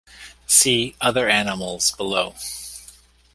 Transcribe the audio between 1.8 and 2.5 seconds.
below.